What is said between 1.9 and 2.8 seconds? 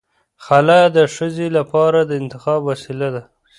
د انتخاب